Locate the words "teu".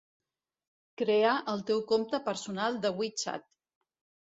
1.71-1.85